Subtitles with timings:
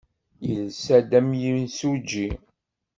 [0.49, 2.27] Yelsa-d am yimsujji.